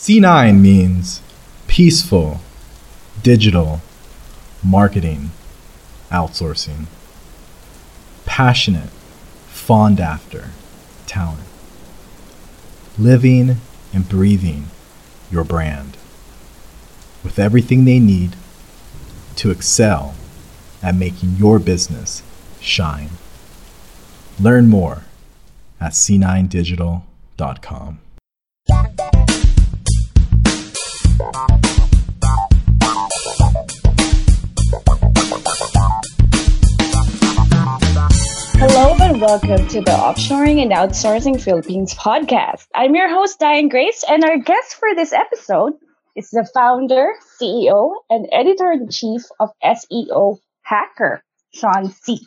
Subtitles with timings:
[0.00, 1.20] C9 means
[1.66, 2.40] peaceful,
[3.22, 3.82] digital,
[4.64, 5.30] marketing,
[6.10, 6.86] outsourcing,
[8.24, 8.88] passionate,
[9.48, 10.52] fond after,
[11.06, 11.46] talent,
[12.98, 13.58] living
[13.92, 14.68] and breathing
[15.30, 15.98] your brand
[17.22, 18.36] with everything they need
[19.36, 20.14] to excel
[20.82, 22.22] at making your business
[22.58, 23.10] shine.
[24.40, 25.04] Learn more
[25.78, 27.98] at c9digital.com.
[38.62, 42.66] Hello and welcome to the Offshoring and Outsourcing Philippines podcast.
[42.74, 45.72] I'm your host, Diane Grace, and our guest for this episode
[46.14, 47.08] is the founder,
[47.40, 52.20] CEO, and editor in chief of SEO Hacker, Sean Si.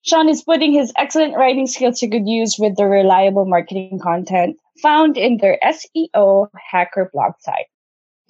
[0.00, 4.56] Sean is putting his excellent writing skills to good use with the reliable marketing content
[4.80, 7.66] found in their SEO Hacker blog site.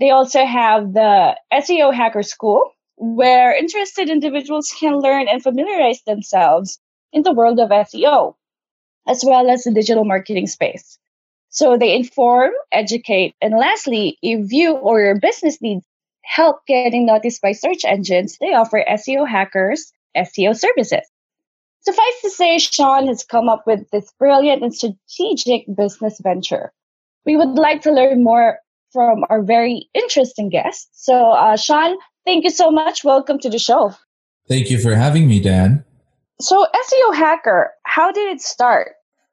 [0.01, 6.81] They also have the SEO Hacker School, where interested individuals can learn and familiarize themselves
[7.13, 8.35] in the world of SEO,
[9.07, 10.99] as well as the digital marketing space.
[11.51, 15.85] So they inform, educate, and lastly, if you or your business needs
[16.23, 21.07] help getting noticed by search engines, they offer SEO hackers SEO services.
[21.81, 26.73] Suffice to say, Sean has come up with this brilliant and strategic business venture.
[27.25, 28.59] We would like to learn more
[28.93, 30.89] from our very interesting guest.
[30.93, 33.05] So, uh, Sean, thank you so much.
[33.05, 33.95] Welcome to the show.
[34.49, 35.85] Thank you for having me, Dan.
[36.41, 38.93] So, SEO Hacker, how did it start?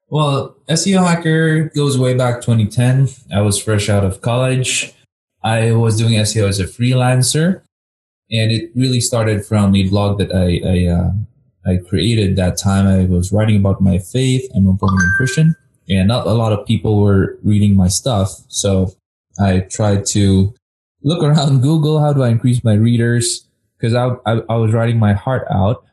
[0.10, 3.10] Well, SEO Hacker goes way back 2010.
[3.34, 4.94] I was fresh out of college.
[5.44, 7.62] I was doing SEO as a freelancer,
[8.32, 11.12] and it really started from a blog that I I, uh,
[11.72, 12.88] I created that time.
[12.88, 14.50] I was writing about my faith.
[14.56, 15.56] I'm a born Christian,
[15.88, 18.32] and not a lot of people were reading my stuff.
[18.48, 18.94] So
[19.40, 20.56] I tried to
[21.04, 22.00] look around Google.
[22.00, 23.48] How do I increase my readers?
[23.78, 25.85] Because I, I I was writing my heart out,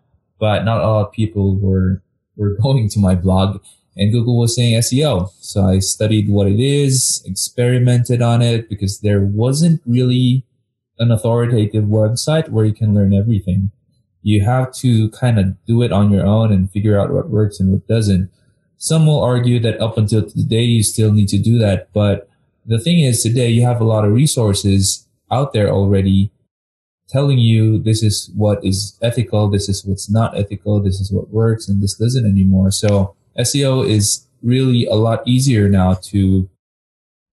[0.42, 2.02] but not a lot of people were
[2.36, 3.62] were going to my blog
[3.96, 5.30] and Google was saying SEO.
[5.40, 10.44] So I studied what it is, experimented on it because there wasn't really
[10.98, 13.70] an authoritative website where you can learn everything.
[14.22, 17.60] You have to kind of do it on your own and figure out what works
[17.60, 18.30] and what doesn't.
[18.78, 21.92] Some will argue that up until today, you still need to do that.
[21.92, 22.28] But
[22.66, 26.31] the thing is today you have a lot of resources out there already
[27.12, 29.50] telling you this is what is ethical.
[29.50, 30.80] This is what's not ethical.
[30.80, 32.70] This is what works and this doesn't anymore.
[32.70, 36.48] So SEO is really a lot easier now to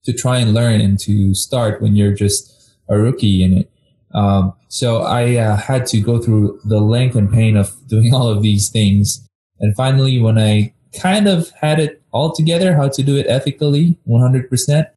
[0.05, 3.71] to try and learn and to start when you're just a rookie in it.
[4.13, 8.27] Um, so I uh, had to go through the length and pain of doing all
[8.27, 9.27] of these things,
[9.59, 13.97] and finally, when I kind of had it all together, how to do it ethically,
[14.07, 14.87] 100%.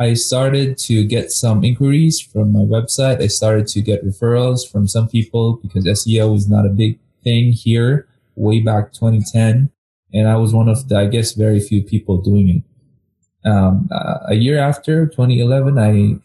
[0.00, 3.20] I started to get some inquiries from my website.
[3.20, 7.52] I started to get referrals from some people because SEO was not a big thing
[7.52, 9.70] here way back 2010
[10.12, 13.48] and I was one of the, I guess, very few people doing it.
[13.48, 13.88] Um,
[14.28, 16.16] a year after 2011, I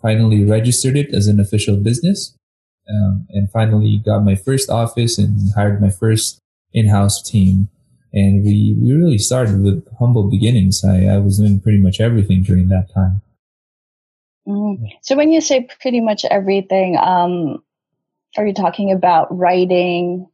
[0.00, 2.36] finally registered it as an official business,
[2.88, 6.40] um, and finally got my first office and hired my first
[6.72, 7.68] in-house team.
[8.16, 10.82] And we, we really started with humble beginnings.
[10.82, 13.20] I, I was doing pretty much everything during that time.
[14.48, 14.78] Mm.
[15.02, 17.62] So when you say pretty much everything, um,
[18.38, 20.26] are you talking about writing,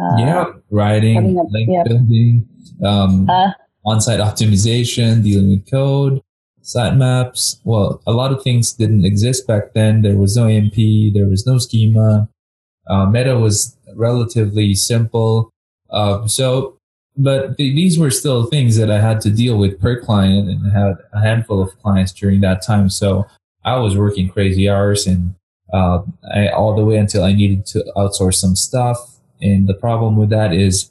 [0.00, 1.82] uh, yeah, writing, up, link yeah.
[1.82, 2.48] building,
[2.84, 3.50] um, uh,
[3.84, 6.22] on-site optimization, dealing with code,
[6.62, 7.58] sitemaps.
[7.64, 10.02] Well, a lot of things didn't exist back then.
[10.02, 12.28] There was no AMP, there was no schema.
[12.86, 15.52] Uh, meta was relatively simple.
[15.90, 16.77] Uh, so,
[17.18, 20.72] but th- these were still things that I had to deal with per client and
[20.72, 22.88] had a handful of clients during that time.
[22.88, 23.26] So
[23.64, 25.34] I was working crazy hours and
[25.74, 26.02] uh,
[26.32, 30.30] I, all the way until I needed to outsource some stuff and the problem with
[30.30, 30.90] that is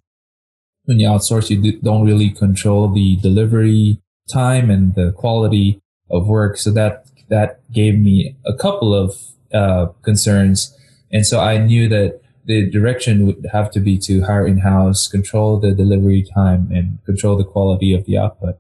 [0.86, 4.00] when you outsource, you don't really control the delivery
[4.32, 6.58] time and the quality of work.
[6.58, 9.16] So that, that gave me a couple of
[9.54, 10.74] uh, concerns.
[11.12, 15.60] And so I knew that the direction would have to be to hire in-house, control
[15.60, 18.58] the delivery time and control the quality of the output.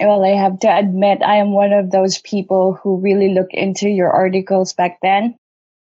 [0.00, 3.88] Well, I have to admit, I am one of those people who really look into
[3.88, 5.36] your articles back then.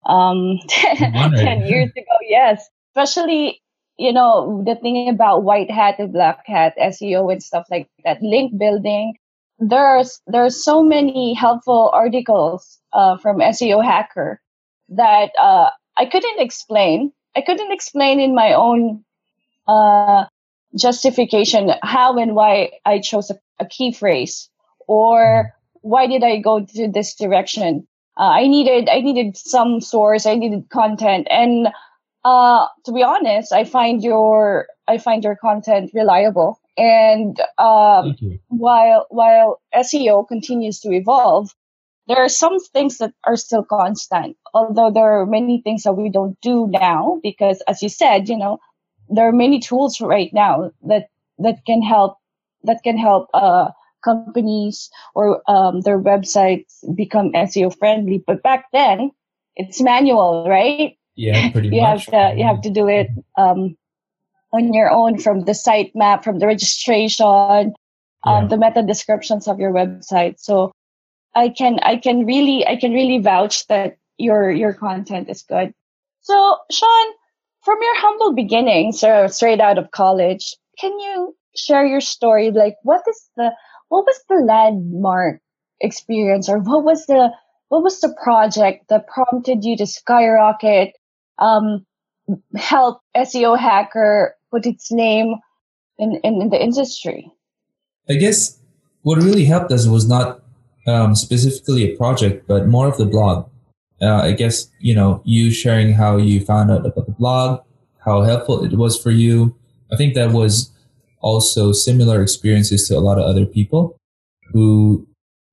[0.06, 3.60] Um, 10 years ago, yes especially
[3.96, 8.22] you know the thing about white hat and black hat SEO and stuff like that,
[8.22, 9.14] link building.
[9.58, 14.40] There's there's so many helpful articles uh, from SEO Hacker
[14.90, 17.12] that uh, I couldn't explain.
[17.36, 19.04] I couldn't explain in my own
[19.66, 20.26] uh,
[20.78, 24.48] justification how and why I chose a, a key phrase
[24.86, 27.86] or why did I go to this direction?
[28.18, 30.24] Uh, I needed I needed some source.
[30.24, 31.68] I needed content, and
[32.24, 36.60] uh, to be honest, I find your I find your content reliable.
[36.76, 38.12] And uh,
[38.48, 41.54] while while SEO continues to evolve,
[42.06, 44.36] there are some things that are still constant.
[44.52, 48.36] Although there are many things that we don't do now because, as you said, you
[48.36, 48.58] know,
[49.08, 51.08] there are many tools right now that
[51.38, 52.16] that can help
[52.62, 53.70] that can help uh,
[54.04, 58.22] companies or um, their websites become SEO friendly.
[58.26, 59.10] But back then,
[59.56, 60.96] it's manual, right?
[61.16, 62.06] Yeah, pretty you much.
[62.06, 63.08] have to you have to do it
[63.38, 63.76] um,
[64.52, 67.74] on your own from the site map, from the registration, um,
[68.24, 68.46] Yeah.
[68.46, 70.38] the meta descriptions of your website.
[70.38, 70.72] So
[71.34, 75.74] I can I can really I can really vouch that your your content is good.
[76.20, 77.06] So Sean,
[77.62, 82.50] from your humble beginnings, so straight out of college, can you share your story?
[82.50, 83.50] Like, what is the
[83.88, 85.40] what was the landmark
[85.80, 87.30] experience, or what was the
[87.68, 90.92] what was the project that prompted you to skyrocket,
[91.38, 91.84] um,
[92.54, 95.34] help SEO hacker put its name
[95.98, 97.32] in, in, in the industry?
[98.08, 98.60] I guess
[99.02, 100.43] what really helped us was not
[100.86, 103.48] um, specifically a project, but more of the blog.
[104.02, 107.60] Uh, I guess, you know, you sharing how you found out about the blog,
[108.04, 109.56] how helpful it was for you.
[109.92, 110.70] I think that was
[111.20, 113.96] also similar experiences to a lot of other people
[114.52, 115.06] who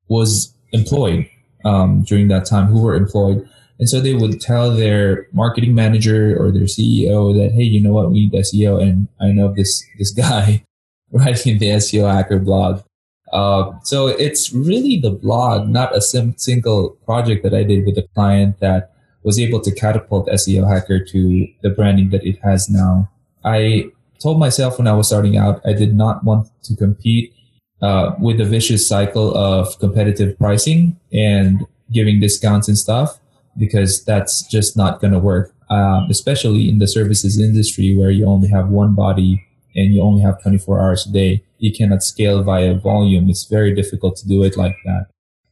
[0.09, 1.29] was employed
[1.63, 3.47] um, during that time, who were employed.
[3.79, 7.93] And so they would tell their marketing manager or their CEO that, hey, you know
[7.93, 8.81] what, we need SEO.
[8.81, 10.63] And I know this, this guy
[11.11, 12.83] writing the SEO hacker blog.
[13.31, 17.97] Uh, so it's really the blog, not a sim- single project that I did with
[17.97, 18.91] a client that
[19.23, 23.09] was able to catapult SEO hacker to the branding that it has now.
[23.45, 23.91] I
[24.21, 27.33] told myself when I was starting out, I did not want to compete
[27.81, 33.19] uh, with the vicious cycle of competitive pricing and giving discounts and stuff
[33.57, 38.25] because that's just not going to work, um, especially in the services industry where you
[38.25, 39.45] only have one body
[39.75, 41.43] and you only have 24 hours a day.
[41.61, 43.29] You cannot scale via volume.
[43.29, 45.05] It's very difficult to do it like that.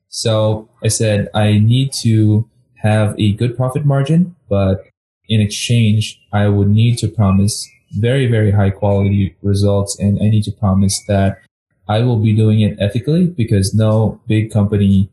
[0.10, 2.50] So I said, I need to
[2.82, 4.88] have a good profit margin, but
[5.28, 10.00] in exchange, I would need to promise very, very high quality results.
[10.00, 11.38] And I need to promise that
[11.88, 15.12] I will be doing it ethically because no big company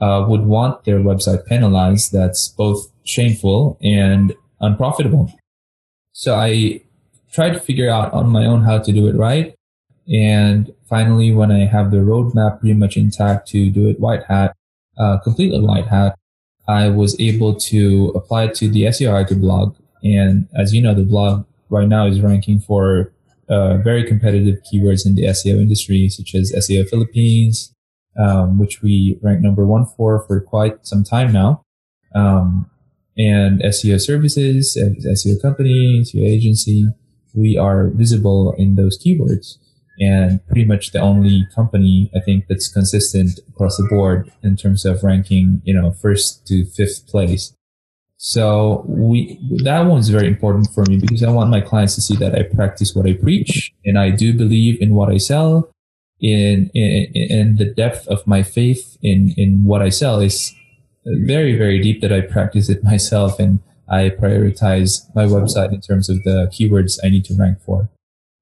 [0.00, 2.12] uh, would want their website penalized.
[2.12, 5.32] That's both shameful and unprofitable.
[6.12, 6.82] So I
[7.32, 9.55] tried to figure out on my own how to do it right.
[10.08, 14.54] And finally, when I have the roadmap pretty much intact to do it white hat,
[14.98, 16.16] uh, completely white hat,
[16.68, 19.76] I was able to apply it to the SEO blog.
[20.02, 23.12] And as you know, the blog right now is ranking for
[23.48, 27.72] uh, very competitive keywords in the SEO industry, such as SEO Philippines,
[28.18, 31.62] um, which we rank number one for for quite some time now.
[32.14, 32.70] Um,
[33.18, 36.88] and SEO services, SEO company, SEO agency,
[37.34, 39.58] we are visible in those keywords
[39.98, 44.84] and pretty much the only company I think that's consistent across the board in terms
[44.84, 47.54] of ranking, you know, first to fifth place.
[48.18, 52.16] So we that one's very important for me because I want my clients to see
[52.16, 55.70] that I practice what I preach and I do believe in what I sell.
[56.18, 60.54] In in, in the depth of my faith in in what I sell is
[61.04, 66.08] very very deep that I practice it myself and I prioritize my website in terms
[66.08, 67.90] of the keywords I need to rank for.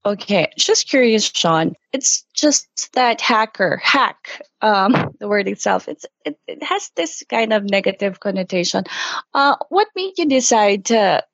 [0.07, 1.75] Okay, just curious, Sean.
[1.93, 5.89] It's just that hacker, hack, um, the word itself.
[5.89, 8.85] It's it, it has this kind of negative connotation.
[9.33, 11.25] Uh, what made you decide to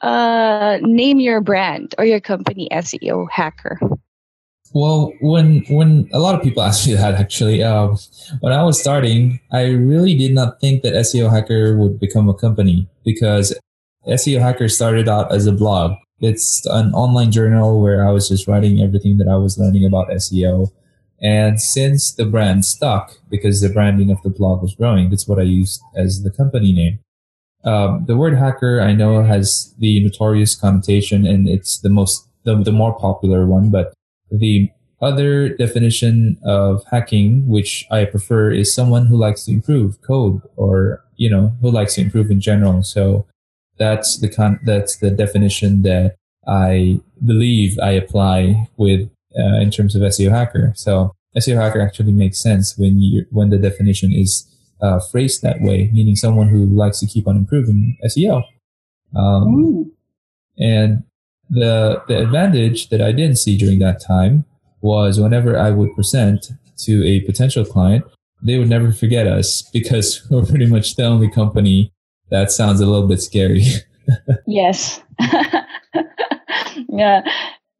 [0.00, 3.78] uh, name your brand or your company SEO Hacker?
[4.74, 7.96] Well, when when a lot of people ask me that, actually, um,
[8.40, 12.34] when I was starting, I really did not think that SEO Hacker would become a
[12.34, 13.56] company because
[14.08, 15.92] SEO Hacker started out as a blog.
[16.20, 20.08] It's an online journal where I was just writing everything that I was learning about
[20.08, 20.68] SEO.
[21.20, 25.38] And since the brand stuck, because the branding of the blog was growing, that's what
[25.38, 26.98] I used as the company name.
[27.64, 32.54] Um, the word hacker, I know, has the notorious connotation, and it's the most the,
[32.62, 33.70] the more popular one.
[33.70, 33.92] But
[34.30, 34.70] the
[35.02, 41.02] other definition of hacking, which I prefer, is someone who likes to improve code, or
[41.16, 42.82] you know, who likes to improve in general.
[42.82, 43.26] So
[43.78, 46.16] that's the con- that's the definition that
[46.46, 50.72] I believe I apply with uh, in terms of SEO hacker.
[50.76, 54.46] So SEO hacker actually makes sense when you when the definition is
[54.80, 58.42] uh, phrased that way, meaning someone who likes to keep on improving SEO.
[59.14, 59.92] Um,
[60.58, 61.04] and
[61.50, 64.44] the the advantage that I didn't see during that time
[64.80, 68.04] was whenever I would present to a potential client,
[68.42, 71.92] they would never forget us because we're pretty much the only company
[72.30, 73.64] that sounds a little bit scary.
[74.46, 75.00] yes.
[76.88, 77.22] yeah,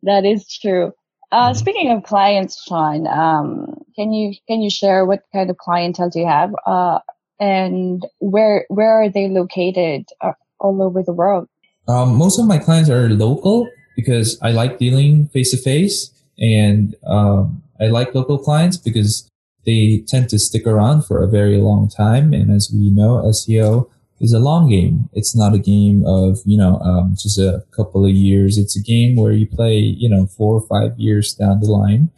[0.02, 0.92] that is true.
[1.32, 1.58] Uh, mm-hmm.
[1.58, 6.20] speaking of clients, Sean, um, can you can you share what kind of clientele do
[6.20, 7.00] you have, uh,
[7.40, 11.48] and where where are they located uh, all over the world?
[11.88, 16.94] Um, most of my clients are local because I like dealing face to face, and
[17.06, 19.28] um, I like local clients because
[19.64, 22.32] they tend to stick around for a very long time.
[22.32, 25.08] And as we know, SEO is a long game.
[25.12, 28.58] It's not a game of, you know, um, just a couple of years.
[28.58, 32.10] It's a game where you play, you know, four or five years down the line.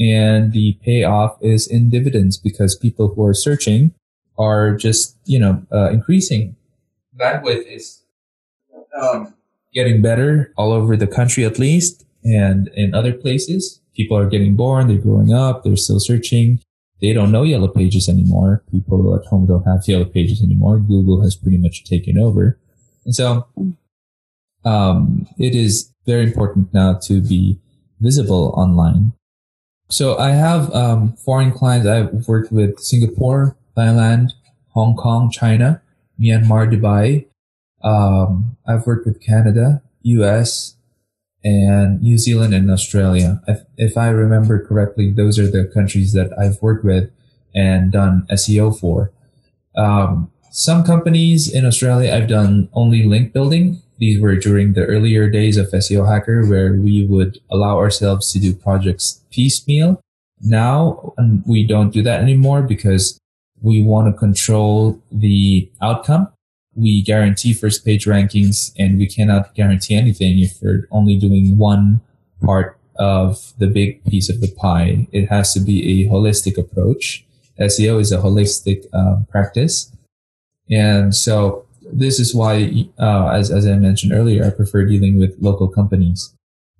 [0.00, 3.94] And the payoff is in dividends because people who are searching
[4.38, 6.56] are just, you know, uh, increasing.
[7.16, 8.02] Bandwidth is
[9.00, 9.34] um,
[9.74, 13.80] getting better all over the country, at least, and in other places.
[13.94, 16.60] People are getting born, they're growing up, they're still searching
[17.02, 18.62] they don't know yellow pages anymore.
[18.70, 20.78] People at home don't have yellow pages anymore.
[20.78, 22.58] Google has pretty much taken over.
[23.04, 23.46] And so,
[24.64, 27.58] um, it is very important now to be
[28.00, 29.12] visible online.
[29.90, 31.88] So I have, um, foreign clients.
[31.88, 34.30] I've worked with Singapore, Thailand,
[34.68, 35.82] Hong Kong, China,
[36.20, 37.26] Myanmar, Dubai.
[37.82, 40.76] Um, I've worked with Canada, US,
[41.44, 43.42] and New Zealand and Australia.
[43.48, 47.10] If, if I remember correctly, those are the countries that I've worked with
[47.54, 49.12] and done SEO for.
[49.76, 53.80] Um, some companies in Australia, I've done only link building.
[53.98, 58.38] These were during the earlier days of SEO Hacker, where we would allow ourselves to
[58.38, 60.00] do projects piecemeal.
[60.40, 61.14] Now
[61.46, 63.18] we don't do that anymore because
[63.60, 66.28] we want to control the outcome
[66.74, 72.00] we guarantee first page rankings and we cannot guarantee anything if we're only doing one
[72.44, 75.06] part of the big piece of the pie.
[75.12, 77.24] It has to be a holistic approach.
[77.60, 79.92] SEO is a holistic uh, practice.
[80.70, 85.36] And so this is why, uh, as, as I mentioned earlier, I prefer dealing with
[85.40, 86.34] local companies.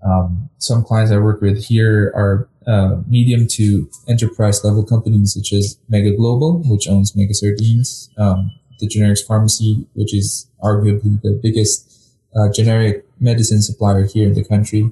[0.04, 5.52] Um, some clients I work with here are uh, medium to enterprise level companies such
[5.52, 8.50] as Mega Global, which owns Mega Sardines, um,
[8.82, 11.88] the generics pharmacy, which is arguably the biggest
[12.36, 14.90] uh, generic medicine supplier here in the country.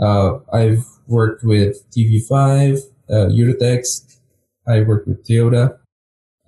[0.00, 2.78] Uh, I've worked with TV5,
[3.10, 4.18] uh, Eurotex.
[4.66, 5.78] I worked with Toyota.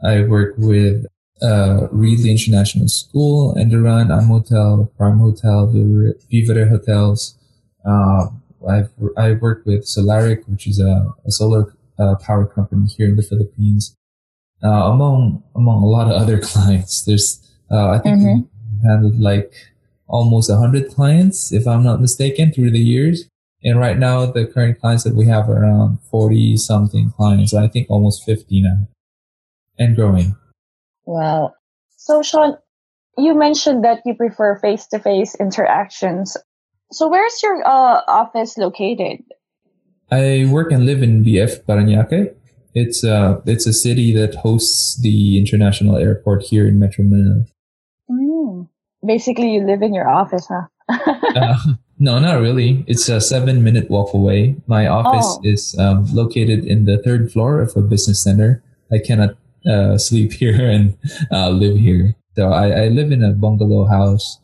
[0.03, 1.05] I worked with
[1.43, 5.67] uh, Reedley International School, Enduran, Amotel, Prime Hotel,
[6.31, 7.37] Vivere Hotels.
[7.85, 8.29] Uh,
[8.69, 13.17] I've I worked with Solaric, which is a, a solar uh, power company here in
[13.17, 13.97] the Philippines
[14.63, 17.03] uh, among among a lot of other clients.
[17.03, 17.41] There's
[17.71, 18.41] uh, I think mm-hmm.
[18.41, 19.53] we handled like
[20.09, 23.29] almost hundred clients, if I'm not mistaken, through the years.
[23.63, 27.55] And right now, the current clients that we have are around forty something clients.
[27.55, 28.89] I think almost fifty now,
[29.79, 30.37] and growing.
[31.05, 31.55] Wow.
[31.97, 32.57] So Sean,
[33.19, 36.37] you mentioned that you prefer face to face interactions.
[36.93, 39.23] So where's your uh, office located?
[40.11, 42.35] I work and live in BF Parañaque.
[42.75, 47.45] It's uh it's a city that hosts the international airport here in Metro Manila.
[48.11, 48.69] Mm.
[49.07, 50.67] Basically, you live in your office, huh?
[51.37, 51.57] uh,
[51.99, 52.85] no, not really.
[52.87, 54.57] It's a seven minute walk away.
[54.67, 55.41] My office oh.
[55.43, 58.63] is um, located in the third floor of a business center.
[58.93, 59.37] I cannot
[59.69, 60.97] uh, sleep here and
[61.31, 62.17] uh, live here.
[62.37, 64.39] So I, I live in a bungalow house.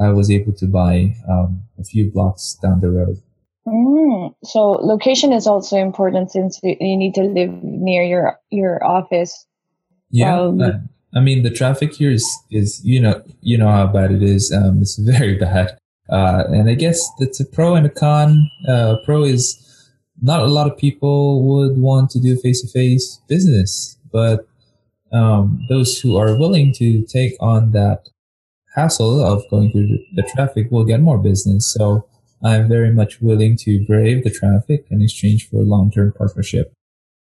[0.00, 3.22] I was able to buy um, a few blocks down the road.
[3.66, 9.46] Mm, so location is also important since you need to live near your your office.
[10.10, 10.72] Yeah, um, uh,
[11.14, 14.52] I mean the traffic here is is you know you know how bad it is.
[14.52, 15.78] Um, it's very bad,
[16.08, 18.50] uh, and I guess that's a pro and a con.
[18.66, 19.64] Uh, pro is
[20.20, 24.48] not a lot of people would want to do face to face business, but
[25.12, 28.08] um, those who are willing to take on that
[28.74, 31.72] hassle of going through the, the traffic will get more business.
[31.72, 32.06] So
[32.42, 36.72] I'm very much willing to brave the traffic in exchange for a long-term partnership.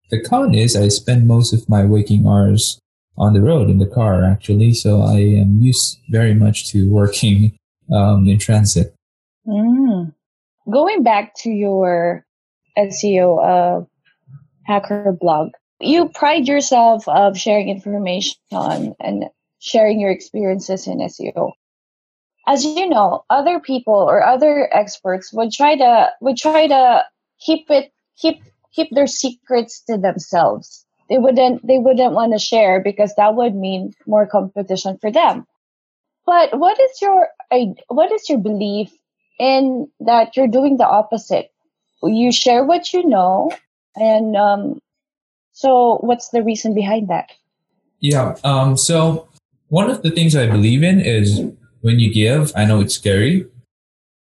[0.09, 2.79] The con is I spend most of my waking hours
[3.17, 7.57] on the road in the car actually, so I am used very much to working
[7.91, 8.93] um, in transit.
[9.47, 10.13] Mm.
[10.71, 12.25] Going back to your
[12.77, 13.85] SEO uh,
[14.65, 19.25] hacker blog, you pride yourself of sharing information on and
[19.59, 21.53] sharing your experiences in SEO
[22.47, 27.03] as you know, other people or other experts would try to would try to
[27.39, 28.41] keep it keep
[28.73, 30.85] keep their secrets to themselves.
[31.09, 35.45] They wouldn't they wouldn't want to share because that would mean more competition for them.
[36.25, 37.27] But what is your
[37.89, 38.91] what is your belief
[39.39, 41.51] in that you're doing the opposite?
[42.03, 43.51] You share what you know,
[43.95, 44.81] and um,
[45.57, 47.31] So, what's the reason behind that?
[47.99, 48.35] Yeah.
[48.43, 49.27] Um, so,
[49.69, 51.41] one of the things I believe in is
[51.87, 53.45] when you give, I know it's scary,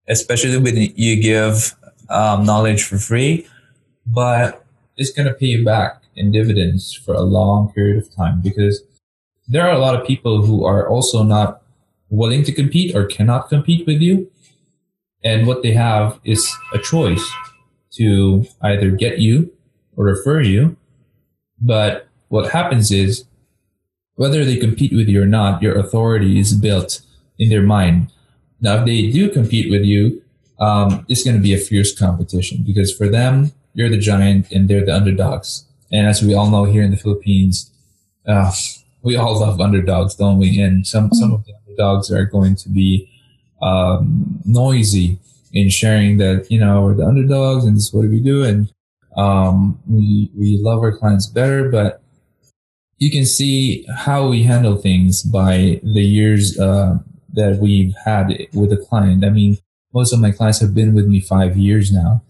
[0.07, 1.75] especially when you give
[2.09, 3.47] um, knowledge for free,
[4.05, 4.63] but
[4.97, 8.83] it's going to pay you back in dividends for a long period of time because
[9.47, 11.63] there are a lot of people who are also not
[12.09, 14.29] willing to compete or cannot compete with you.
[15.23, 17.27] And what they have is a choice
[17.93, 19.51] to either get you
[19.97, 20.77] or refer you.
[21.59, 23.25] But what happens is
[24.17, 27.01] whether they compete with you or not, your authority is built
[27.39, 28.11] in their mind.
[28.61, 30.21] Now, if they do compete with you,
[30.59, 34.69] um, it's going to be a fierce competition because for them, you're the giant and
[34.69, 35.65] they're the underdogs.
[35.91, 37.71] And as we all know here in the Philippines,
[38.25, 38.51] uh,
[39.03, 40.59] we all love underdogs, don't we?
[40.59, 43.11] And some, some of the underdogs are going to be
[43.61, 45.19] um, noisy
[45.53, 48.43] in sharing that, you know, we're the underdogs and this is what we do.
[48.43, 48.71] And
[49.15, 52.01] um, we, we love our clients better, but
[52.97, 56.97] you can see how we handle things by the years uh,
[57.35, 59.23] that we've had with a client.
[59.23, 59.57] I mean,
[59.93, 62.21] most of my clients have been with me five years now.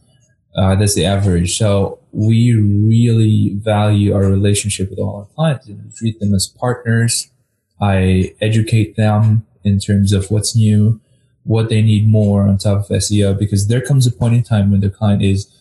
[0.55, 1.57] Uh, that's the average.
[1.57, 7.29] So we really value our relationship with all our clients and treat them as partners.
[7.81, 11.01] I educate them in terms of what's new,
[11.43, 14.71] what they need more on top of SEO, because there comes a point in time
[14.71, 15.51] when the client is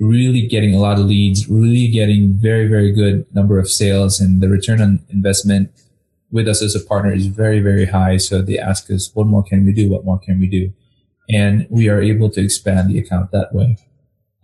[0.00, 4.40] really getting a lot of leads, really getting very, very good number of sales and
[4.40, 5.70] the return on investment
[6.30, 8.16] with us as a partner is very, very high.
[8.16, 9.90] So they ask us, what more can we do?
[9.90, 10.72] What more can we do?
[11.28, 13.76] And we are able to expand the account that way.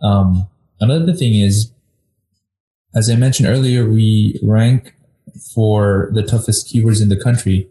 [0.01, 0.47] Um,
[0.79, 1.71] another thing is,
[2.95, 4.93] as I mentioned earlier, we rank
[5.53, 7.69] for the toughest keywords in the country.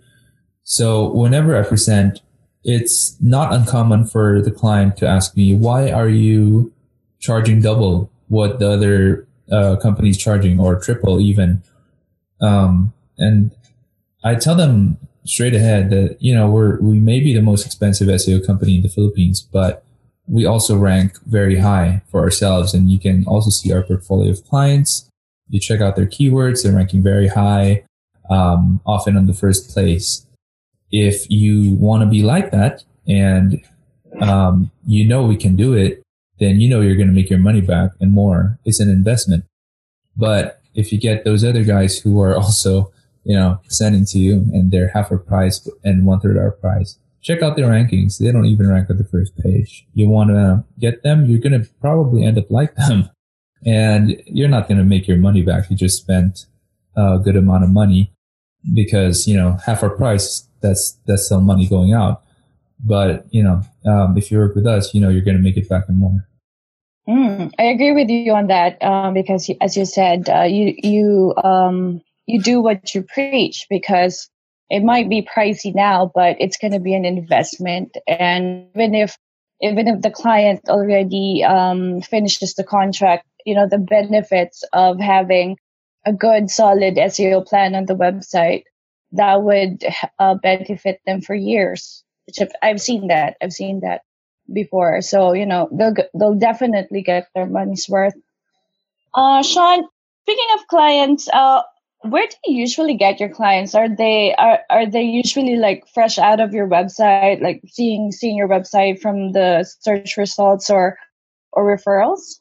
[0.64, 2.20] So whenever I present,
[2.64, 6.72] it's not uncommon for the client to ask me, why are you
[7.20, 11.62] charging double what the other uh, company's charging or triple even?
[12.40, 13.52] Um, and
[14.26, 18.08] I tell them straight ahead that, you know, we're, we may be the most expensive
[18.08, 19.84] SEO company in the Philippines, but
[20.26, 22.74] we also rank very high for ourselves.
[22.74, 25.08] And you can also see our portfolio of clients.
[25.48, 27.84] You check out their keywords, they're ranking very high,
[28.28, 30.26] um, often on the first place.
[30.90, 33.62] If you want to be like that and
[34.20, 36.02] um, you know we can do it,
[36.40, 38.58] then you know you're going to make your money back and more.
[38.64, 39.44] It's an investment.
[40.16, 42.92] But if you get those other guys who are also,
[43.26, 46.98] you know, sending to you and they're half our price and one third our price,
[47.22, 48.18] check out their rankings.
[48.18, 49.84] They don't even rank at the first page.
[49.94, 53.10] You want to get them, you're going to probably end up like them.
[53.64, 55.68] And you're not going to make your money back.
[55.70, 56.46] You just spent
[56.96, 58.12] a good amount of money
[58.72, 62.22] because, you know, half our price, that's, that's some money going out.
[62.78, 65.56] But, you know, um, if you work with us, you know, you're going to make
[65.56, 66.28] it back and more.
[67.08, 71.34] Mm, I agree with you on that um, because, as you said, uh, you you
[71.42, 74.28] um, you do what you preach because
[74.68, 77.96] it might be pricey now, but it's going to be an investment.
[78.06, 79.16] And even if
[79.62, 85.56] even if the client already um, finishes the contract, you know the benefits of having
[86.04, 88.64] a good, solid SEO plan on the website
[89.12, 89.84] that would
[90.18, 92.04] uh, benefit them for years.
[92.62, 93.36] I've seen that.
[93.40, 94.02] I've seen that
[94.52, 95.00] before.
[95.00, 98.14] So you know they'll they'll definitely get their money's worth.
[99.14, 99.84] Uh, Sean,
[100.24, 101.62] speaking of clients, uh,
[102.02, 103.74] where do you usually get your clients?
[103.74, 108.36] Are they are, are they usually like fresh out of your website like seeing seeing
[108.36, 110.98] your website from the search results or
[111.52, 112.40] or referrals?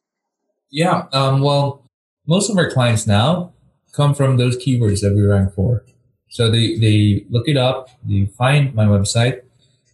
[0.72, 1.90] Yeah um, well
[2.28, 3.54] most of our clients now
[3.94, 5.86] come from those keywords that we rank for.
[6.30, 9.42] So they they look it up they find my website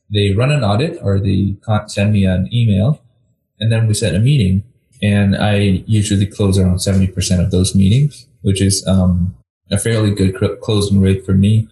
[0.09, 1.55] they run an audit or they
[1.87, 3.01] send me an email
[3.59, 4.63] and then we set a meeting.
[5.03, 9.35] And i usually close around 70% of those meetings which is um,
[9.71, 11.67] a fairly good closing rate for me.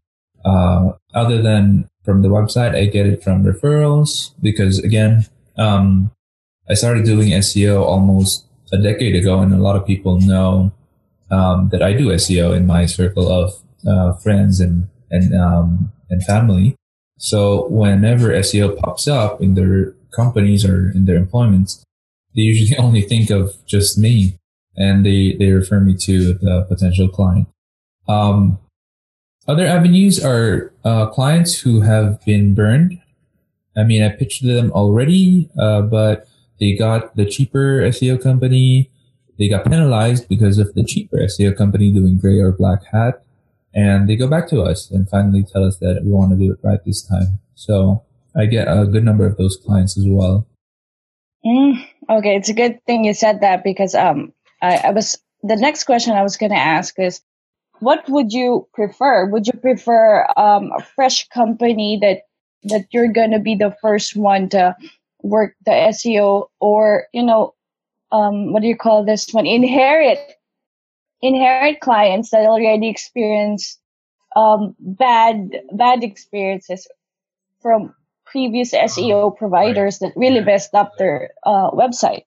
[0.46, 5.26] Uh, other than from the website, I get it from referrals because again,
[5.58, 6.12] um,
[6.70, 10.72] I started doing SEO almost a decade ago, and a lot of people know
[11.32, 13.54] um, that I do SEO in my circle of
[13.88, 16.76] uh, friends and and um, and family.
[17.18, 21.84] So whenever SEO pops up in their companies or in their employments,
[22.36, 24.38] they usually only think of just me,
[24.78, 27.48] and they they refer me to the potential client.
[28.10, 28.58] Um,
[29.48, 33.00] other avenues are uh, clients who have been burned.
[33.78, 36.28] I mean, I pitched them already, uh, but
[36.60, 38.92] they got the cheaper SEO company.
[39.38, 43.24] They got penalized because of the cheaper SEO company doing gray or black hat.
[43.74, 46.52] And they go back to us and finally tell us that we want to do
[46.52, 47.40] it right this time.
[47.56, 48.04] So
[48.36, 50.48] I get a good number of those clients as well.
[51.46, 55.56] Mm, okay, it's a good thing you said that because um, I, I was the
[55.56, 57.22] next question I was going to ask is,
[57.80, 59.26] what would you prefer?
[59.26, 62.24] Would you prefer um, a fresh company that
[62.64, 64.76] that you're going to be the first one to
[65.22, 67.54] work the SEO, or you know,
[68.12, 69.46] um, what do you call this one?
[69.46, 70.20] Inherit
[71.22, 73.78] inherit clients that already experience
[74.36, 76.88] um, bad bad experiences
[77.62, 77.94] from
[78.26, 82.24] previous SEO providers that really messed up their uh, website?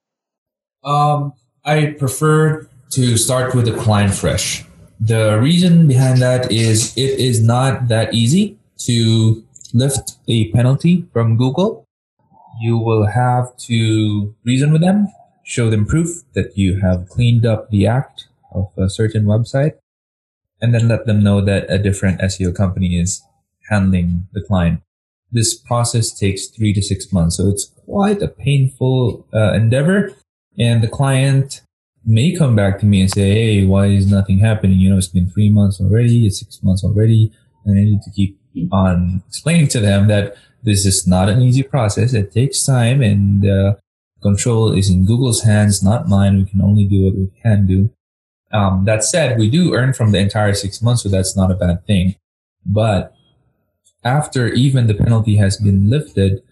[0.84, 1.32] Um,
[1.64, 4.64] I prefer to start with the client fresh.
[5.04, 9.42] The reason behind that is it is not that easy to
[9.74, 11.88] lift a penalty from Google.
[12.60, 15.08] You will have to reason with them,
[15.42, 19.72] show them proof that you have cleaned up the act of a certain website,
[20.60, 23.24] and then let them know that a different SEO company is
[23.70, 24.82] handling the client.
[25.32, 30.14] This process takes three to six months, so it's quite a painful uh, endeavor.
[30.56, 31.62] And the client
[32.04, 34.78] may come back to me and say, Hey, why is nothing happening?
[34.78, 36.26] You know, it's been three months already.
[36.26, 37.32] It's six months already.
[37.64, 38.38] And I need to keep
[38.72, 42.12] on explaining to them that this is not an easy process.
[42.12, 43.74] It takes time and, uh,
[44.22, 46.38] control is in Google's hands, not mine.
[46.38, 47.90] We can only do what we can do.
[48.52, 51.54] Um, that said, we do earn from the entire six months, so that's not a
[51.54, 52.16] bad thing.
[52.64, 53.14] But
[54.04, 56.42] after even the penalty has been lifted,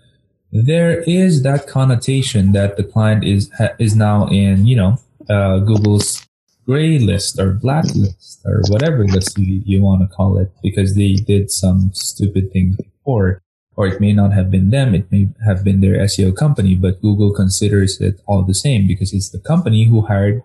[0.52, 4.98] there is that connotation that the client is is now in, you know,
[5.30, 6.26] uh, Google's
[6.66, 11.14] gray list or blacklist or whatever list you, you want to call it because they
[11.14, 13.40] did some stupid things before.
[13.76, 17.00] Or it may not have been them, it may have been their SEO company, but
[17.00, 20.42] Google considers it all the same because it's the company who hired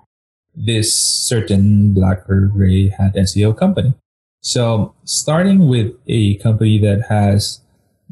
[0.56, 3.94] this certain black or gray hat SEO company.
[4.40, 7.62] So starting with a company that has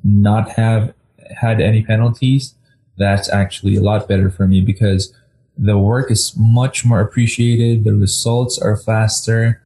[0.03, 0.93] not have
[1.37, 2.55] had any penalties,
[2.97, 5.13] that's actually a lot better for me because
[5.57, 7.83] the work is much more appreciated.
[7.83, 9.63] The results are faster.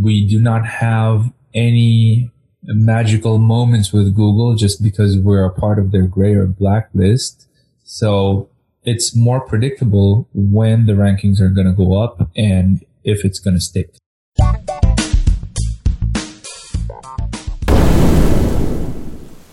[0.00, 2.30] We do not have any
[2.62, 7.48] magical moments with Google just because we're a part of their gray or black list.
[7.84, 8.48] So
[8.84, 13.54] it's more predictable when the rankings are going to go up and if it's going
[13.54, 13.94] to stick.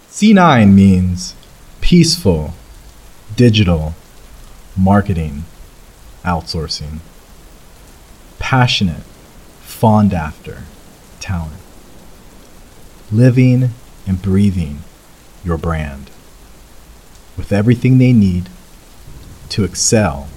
[0.10, 1.36] C9 means
[1.82, 2.54] peaceful
[3.36, 3.96] digital
[4.78, 5.44] marketing
[6.23, 6.99] outsourcing.
[8.39, 9.03] Passionate,
[9.62, 10.63] fond after
[11.19, 11.53] talent.
[13.12, 13.71] Living
[14.07, 14.79] and breathing
[15.43, 16.10] your brand
[17.38, 18.49] with everything they need
[19.49, 20.29] to excel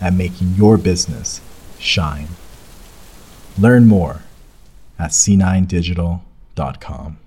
[0.00, 1.40] at making your business
[1.78, 2.28] shine.
[3.58, 4.22] Learn more
[4.98, 7.18] at c9digital.com.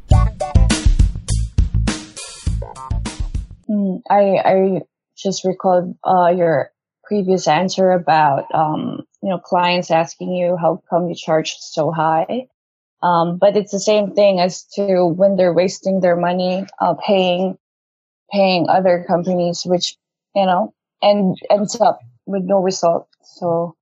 [3.70, 4.82] Mm, I I
[5.16, 6.72] just recalled uh, your
[7.10, 12.48] previous answer about um, you know clients asking you how come you charge so high.
[13.02, 17.58] Um, but it's the same thing as to when they're wasting their money uh, paying
[18.32, 19.98] paying other companies, which
[20.36, 23.08] you know and ends up with no result.
[23.24, 23.76] So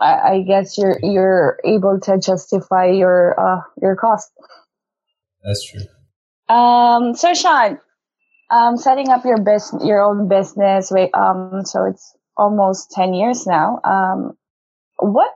[0.00, 4.30] I, I guess you're you're able to justify your uh, your cost.
[5.44, 6.54] That's true.
[6.54, 7.78] Um, so Sean,
[8.50, 10.90] um, setting up your business, your own business.
[10.90, 13.80] Wait, um, so it's almost ten years now.
[13.84, 14.38] Um,
[14.96, 15.30] what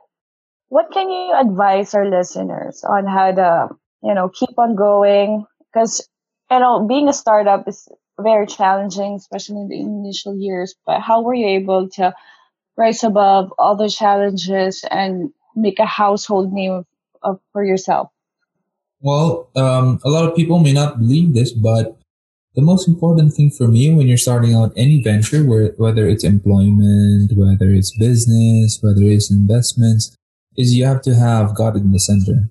[0.69, 3.69] what can you advise our listeners on how to
[4.01, 5.45] you know keep on going?
[5.71, 6.07] Because
[6.49, 7.87] you know being a startup is
[8.19, 10.75] very challenging, especially in the initial years.
[10.85, 12.13] But how were you able to
[12.77, 16.85] rise above all the challenges and make a household name
[17.21, 18.09] of, for yourself?
[19.01, 21.97] Well, um, a lot of people may not believe this, but
[22.55, 27.31] the most important thing for me when you're starting out any venture, whether it's employment,
[27.35, 30.15] whether it's business, whether it's investments,
[30.55, 32.49] is you have to have God in the center.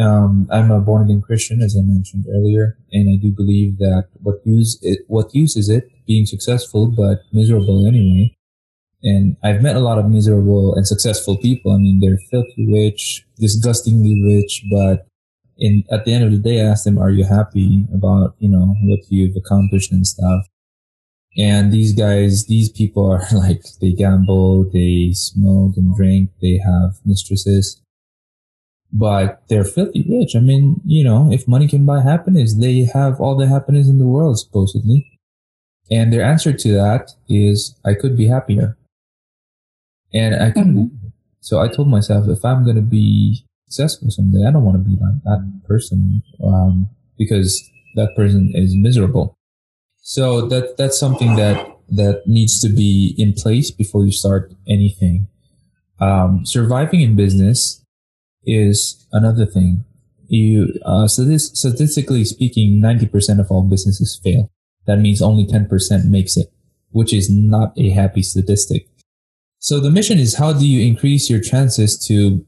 [0.00, 4.06] Um, I'm a born again Christian, as I mentioned earlier, and I do believe that
[4.22, 8.34] what use it, what use is it being successful but miserable anyway.
[9.02, 11.72] And I've met a lot of miserable and successful people.
[11.72, 15.06] I mean, they're filthy rich, disgustingly rich, but
[15.58, 18.48] in at the end of the day, I ask them, "Are you happy about you
[18.48, 20.46] know what you've accomplished and stuff?"
[21.36, 27.00] And these guys, these people are like they gamble, they smoke and drink, they have
[27.04, 27.80] mistresses
[28.94, 30.36] but they're filthy rich.
[30.36, 33.98] I mean, you know, if money can buy happiness, they have all the happiness in
[33.98, 35.18] the world, supposedly.
[35.90, 38.78] And their answer to that is, I could be happier.
[40.14, 40.76] And I couldn't.
[40.76, 41.08] Mm-hmm.
[41.40, 44.88] So I told myself, if I'm going to be successful someday, I don't want to
[44.88, 49.36] be like that person, um, because that person is miserable.
[50.00, 55.28] So that, that's something that, that needs to be in place before you start anything.
[56.00, 57.84] Um, surviving in business
[58.44, 59.84] is another thing.
[60.26, 64.50] You, uh, so this, statistically speaking, 90% of all businesses fail.
[64.86, 65.68] That means only 10%
[66.06, 66.52] makes it,
[66.90, 68.88] which is not a happy statistic.
[69.58, 72.44] So the mission is how do you increase your chances to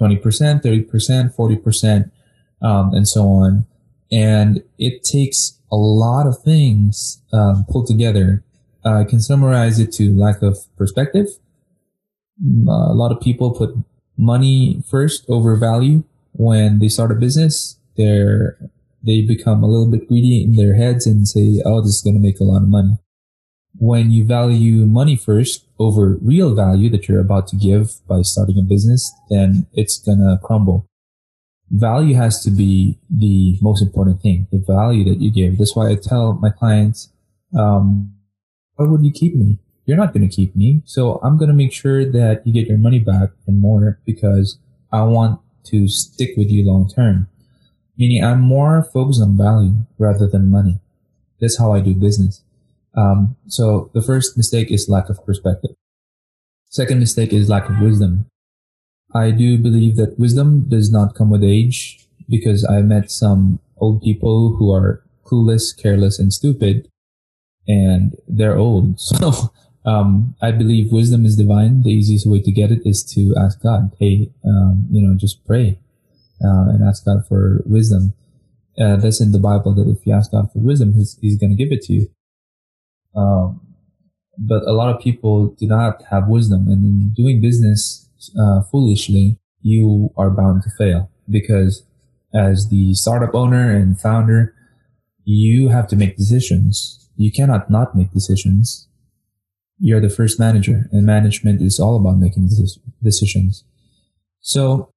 [0.00, 2.10] 20%, 30%, 40%,
[2.62, 3.66] um, and so on.
[4.10, 8.44] And it takes a lot of things um, pulled together.
[8.84, 11.26] Uh, I can summarize it to lack of perspective.
[12.68, 13.74] Uh, a lot of people put
[14.16, 17.78] money first over value when they start a business.
[17.96, 18.58] They're
[19.02, 22.16] they become a little bit greedy in their heads and say, "Oh, this is going
[22.16, 22.98] to make a lot of money."
[23.78, 28.58] When you value money first over real value that you're about to give by starting
[28.58, 30.86] a business, then it's to crumble
[31.70, 35.58] value has to be the most important thing, the value that you give.
[35.58, 37.10] That's why I tell my clients,
[37.58, 38.14] um,
[38.76, 39.58] why would you keep me?
[39.86, 40.82] You're not to keep me.
[40.84, 44.58] So I'm to make sure that you get your money back and more because
[44.92, 47.28] I want to stick with you long term.
[47.96, 50.80] Meaning I'm more focused on value rather than money.
[51.40, 52.42] That's how I do business.
[52.96, 55.72] Um, so the first mistake is lack of perspective.
[56.70, 58.26] Second mistake is lack of wisdom.
[59.14, 64.02] I do believe that wisdom does not come with age because I met some old
[64.02, 66.88] people who are clueless, careless, and stupid,
[67.66, 68.98] and they're old.
[68.98, 69.52] So,
[69.86, 71.82] um, I believe wisdom is divine.
[71.82, 75.46] The easiest way to get it is to ask God, hey, um, you know, just
[75.46, 75.78] pray
[76.42, 78.14] uh, and ask God for wisdom.
[78.80, 81.50] Uh, that's in the Bible that if you ask God for wisdom, He's, he's going
[81.50, 82.10] to give it to you.
[83.16, 83.60] Um,
[84.36, 89.38] but a lot of people do not have wisdom, and in doing business, uh, foolishly,
[89.60, 91.84] you are bound to fail because
[92.34, 94.54] as the startup owner and founder,
[95.24, 97.08] you have to make decisions.
[97.16, 98.88] You cannot not make decisions.
[99.78, 102.48] You're the first manager and management is all about making
[103.02, 103.64] decisions.
[104.40, 104.90] So,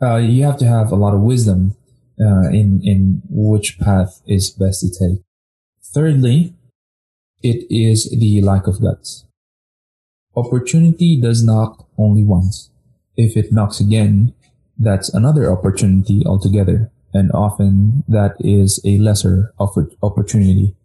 [0.00, 1.76] uh, you have to have a lot of wisdom,
[2.20, 5.22] uh, in, in which path is best to take.
[5.92, 6.54] Thirdly,
[7.42, 9.24] it is the lack of guts.
[10.36, 12.70] Opportunity does knock only once.
[13.16, 14.34] If it knocks again,
[14.78, 20.76] that's another opportunity altogether, and often that is a lesser opportunity.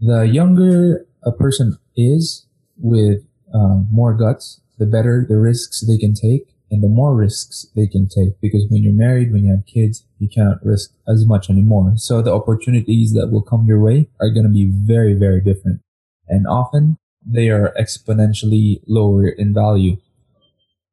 [0.00, 3.22] The younger a person is with
[3.54, 7.86] um, more guts, the better the risks they can take and the more risks they
[7.86, 11.48] can take because when you're married, when you have kids, you can't risk as much
[11.48, 11.92] anymore.
[11.96, 15.80] So the opportunities that will come your way are going to be very, very different.
[16.28, 19.98] And often they are exponentially lower in value.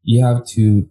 [0.04, 0.90] You have to,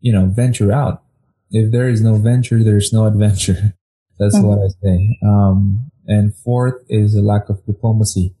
[0.00, 1.02] you know, venture out.
[1.50, 3.74] If there is no venture, there's no adventure.
[4.18, 4.46] That's mm-hmm.
[4.46, 5.18] what I say.
[5.24, 8.34] Um, and fourth is a lack of diplomacy.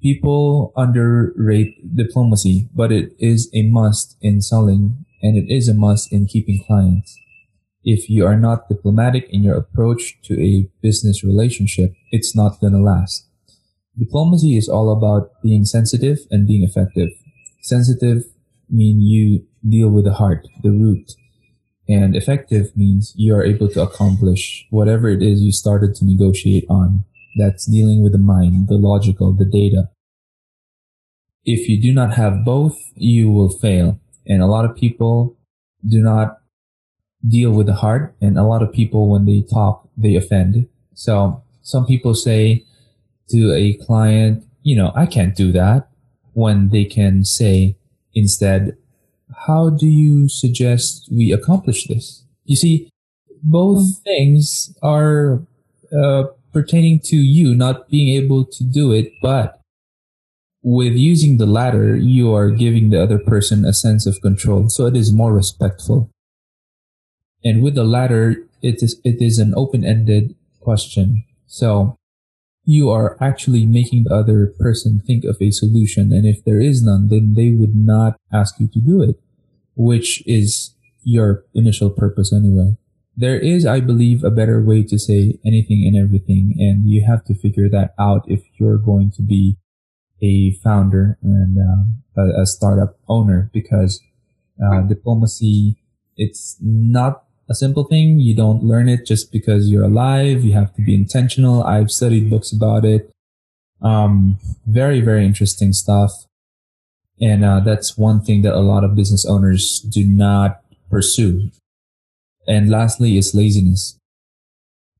[0.00, 6.12] People underrate diplomacy, but it is a must in selling and it is a must
[6.12, 7.18] in keeping clients.
[7.82, 12.74] If you are not diplomatic in your approach to a business relationship, it's not going
[12.74, 13.26] to last.
[13.98, 17.10] Diplomacy is all about being sensitive and being effective.
[17.62, 18.24] Sensitive
[18.70, 21.12] mean you deal with the heart, the root.
[21.88, 26.66] And effective means you are able to accomplish whatever it is you started to negotiate
[26.68, 27.04] on.
[27.38, 29.90] That's dealing with the mind, the logical, the data.
[31.44, 34.00] If you do not have both, you will fail.
[34.26, 35.36] And a lot of people
[35.86, 36.38] do not
[37.26, 38.14] deal with the heart.
[38.20, 40.68] And a lot of people, when they talk, they offend.
[40.94, 42.64] So some people say,
[43.30, 45.88] to a client, you know, I can't do that
[46.32, 47.76] when they can say
[48.14, 48.76] instead,
[49.46, 52.24] how do you suggest we accomplish this?
[52.44, 52.90] You see,
[53.42, 55.42] both things are
[55.92, 59.60] uh, pertaining to you not being able to do it, but
[60.62, 64.68] with using the latter, you are giving the other person a sense of control.
[64.68, 66.10] So it is more respectful.
[67.44, 71.24] And with the latter, it is, it is an open-ended question.
[71.46, 71.96] So
[72.64, 76.12] you are actually making the other person think of a solution.
[76.12, 79.20] And if there is none, then they would not ask you to do it,
[79.76, 82.76] which is your initial purpose anyway.
[83.18, 86.54] There is, I believe, a better way to say anything and everything.
[86.56, 89.56] And you have to figure that out if you're going to be
[90.22, 94.00] a founder and uh, a, a, startup owner because
[94.64, 95.76] uh, diplomacy,
[96.16, 98.20] it's not a simple thing.
[98.20, 100.44] You don't learn it just because you're alive.
[100.44, 101.64] You have to be intentional.
[101.64, 103.10] I've studied books about it.
[103.82, 106.12] Um, very, very interesting stuff.
[107.20, 111.50] And uh, that's one thing that a lot of business owners do not pursue.
[112.48, 113.98] And lastly is laziness.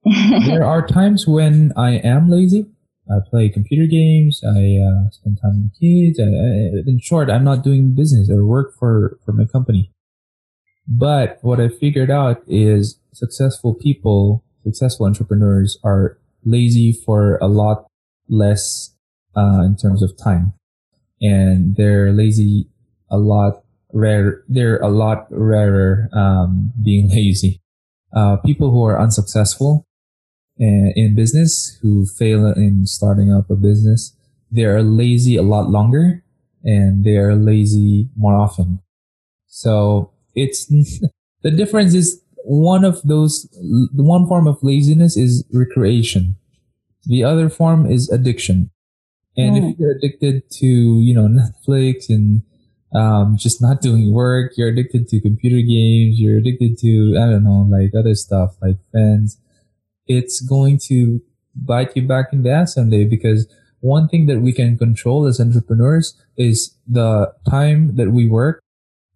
[0.46, 2.66] there are times when I am lazy.
[3.10, 4.42] I play computer games.
[4.44, 6.20] I uh, spend time with kids.
[6.20, 9.90] I, I, in short, I'm not doing business or work for, for my company.
[10.86, 17.86] But what I figured out is successful people, successful entrepreneurs are lazy for a lot
[18.28, 18.94] less
[19.36, 20.54] uh, in terms of time,
[21.20, 22.68] and they're lazy
[23.10, 24.44] a lot rare.
[24.48, 27.60] They're a lot rarer um, being lazy.
[28.14, 29.86] Uh, people who are unsuccessful
[30.56, 34.16] in, in business, who fail in starting up a business,
[34.50, 36.24] they are lazy a lot longer,
[36.64, 38.80] and they are lazy more often.
[39.46, 40.66] So it's
[41.42, 46.36] the difference is one of those the one form of laziness is recreation
[47.04, 48.70] the other form is addiction
[49.36, 51.28] and if you're addicted to you know
[51.68, 52.42] netflix and
[52.94, 57.44] um, just not doing work you're addicted to computer games you're addicted to i don't
[57.44, 59.38] know like other stuff like friends
[60.06, 61.20] it's going to
[61.54, 63.46] bite you back in the ass someday because
[63.80, 68.62] one thing that we can control as entrepreneurs is the time that we work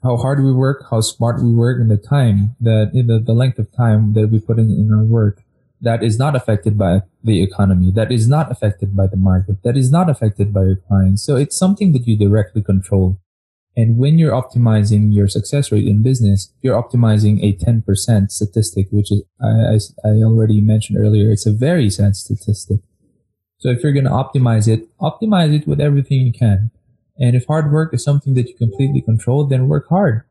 [0.03, 3.59] how hard we work, how smart we work, and the time that the, the length
[3.59, 5.43] of time that we put in, in our work
[5.81, 9.77] that is not affected by the economy, that is not affected by the market, that
[9.77, 11.25] is not affected by your clients.
[11.25, 13.19] So it's something that you directly control.
[13.77, 19.11] And when you're optimizing your success rate in business, you're optimizing a 10% statistic, which
[19.11, 22.81] is, I, I, already mentioned earlier, it's a very sad statistic.
[23.59, 26.71] So if you're going to optimize it, optimize it with everything you can.
[27.19, 30.25] And if hard work is something that you completely control, then work hard.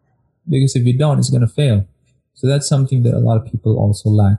[0.47, 1.87] Because if you don't, it's going to fail.
[2.33, 4.37] So that's something that a lot of people also lack.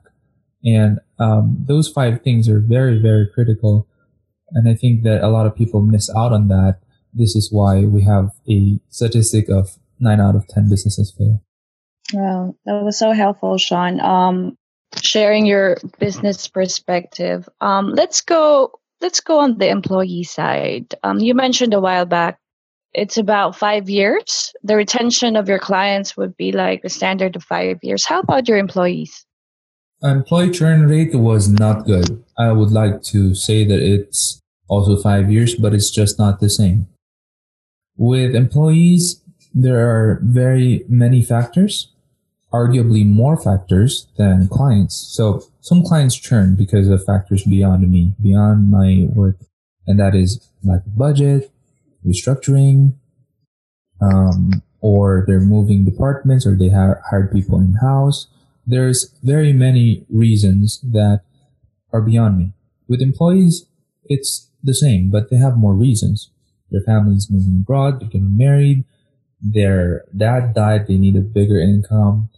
[0.64, 3.88] And um, those five things are very, very critical.
[4.50, 6.80] And I think that a lot of people miss out on that.
[7.12, 11.42] This is why we have a statistic of nine out of 10 businesses fail.
[12.12, 14.00] Well, that was so helpful, Sean.
[14.00, 14.56] Um,
[15.02, 17.48] sharing your business perspective.
[17.60, 20.94] Um, let's go let's go on the employee side.
[21.02, 22.38] Um, you mentioned a while back
[22.94, 24.52] it's about five years.
[24.62, 28.04] The retention of your clients would be like the standard of five years.
[28.04, 29.24] How about your employees?
[30.02, 32.22] Employee churn rate was not good.
[32.36, 36.50] I would like to say that it's also five years, but it's just not the
[36.50, 36.88] same.
[37.96, 39.22] With employees,
[39.54, 41.92] there are very many factors,
[42.52, 44.94] arguably more factors than clients.
[44.96, 49.36] So some clients churn because of factors beyond me, beyond my work.
[49.86, 51.50] And that is lack of budget,
[52.06, 52.94] restructuring,
[54.00, 58.26] um, or they're moving departments, or they have hired people in house.
[58.66, 61.22] There's very many reasons that
[61.92, 62.52] are beyond me.
[62.88, 63.66] With employees,
[64.04, 66.31] it's the same, but they have more reasons.
[66.72, 68.84] Their family's moving abroad, they're getting married,
[69.40, 72.30] their dad died, they need a bigger income.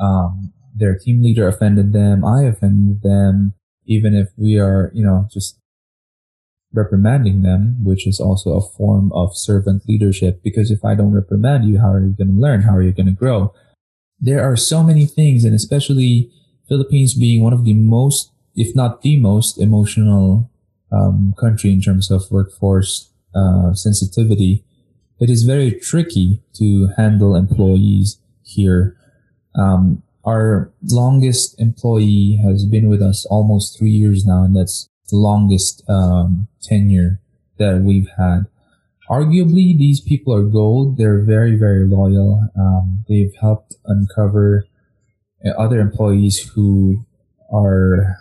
[0.00, 5.28] Um, their team leader offended them, I offended them, even if we are, you know,
[5.30, 5.58] just
[6.72, 10.42] reprimanding them, which is also a form of servant leadership.
[10.42, 12.62] Because if I don't reprimand you, how are you going to learn?
[12.62, 13.52] How are you going to grow?
[14.18, 16.30] There are so many things, and especially
[16.68, 20.50] Philippines being one of the most, if not the most emotional
[20.90, 24.64] um, country in terms of workforce uh, sensitivity,
[25.20, 28.96] it is very tricky to handle employees here.
[29.54, 35.16] Um, our longest employee has been with us almost three years now, and that's the
[35.16, 37.20] longest um, tenure
[37.58, 38.46] that we've had.
[39.10, 40.96] Arguably, these people are gold.
[40.96, 42.48] They're very, very loyal.
[42.58, 44.66] Um, they've helped uncover
[45.44, 47.04] uh, other employees who
[47.52, 48.16] are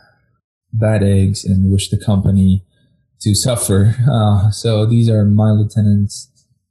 [0.74, 2.64] bad eggs and wish the company
[3.22, 3.96] to suffer.
[4.12, 6.30] Uh, so these are my lieutenants.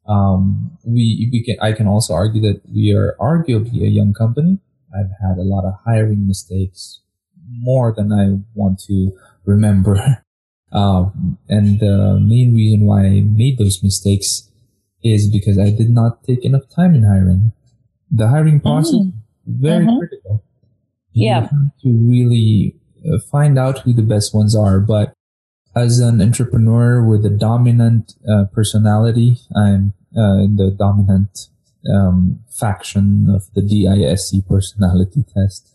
[0.08, 4.58] Um, we, we can, I can also argue that we are arguably a young company.
[4.92, 7.00] I've had a lot of hiring mistakes,
[7.48, 9.12] more than I want to
[9.44, 10.22] remember.
[10.72, 14.50] Um, and the main reason why I made those mistakes
[15.02, 17.52] is because I did not take enough time in hiring.
[18.10, 19.12] The hiring process mm.
[19.46, 19.98] very mm-hmm.
[19.98, 20.44] critical.
[21.12, 21.48] You yeah.
[21.82, 24.78] to really uh, find out who the best ones are.
[24.78, 25.12] But
[25.74, 31.48] as an entrepreneur with a dominant uh, personality, I'm uh, in the dominant
[31.88, 35.72] um, faction of the DISC personality test.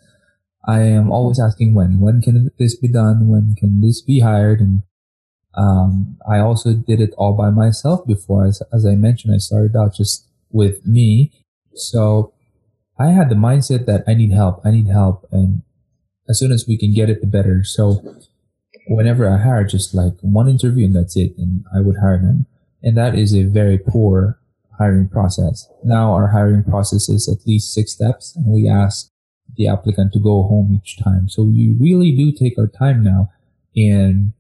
[0.67, 1.99] I am always asking when.
[1.99, 3.29] When can this be done?
[3.29, 4.59] When can this be hired?
[4.59, 4.83] And
[5.55, 8.45] um, I also did it all by myself before.
[8.45, 11.31] As, as I mentioned, I started out just with me.
[11.75, 12.33] So
[12.99, 14.61] I had the mindset that I need help.
[14.65, 15.27] I need help.
[15.31, 15.61] And
[16.27, 17.63] as soon as we can get it, the better.
[17.63, 18.01] So
[18.87, 21.33] whenever I hire, just like one interview and that's it.
[21.37, 22.45] And I would hire them.
[22.83, 24.39] And that is a very poor
[24.77, 25.67] hiring process.
[25.83, 29.09] Now our hiring process is at least six steps and we ask
[29.55, 31.29] the applicant to go home each time.
[31.29, 33.31] So we really do take our time now
[33.73, 34.33] in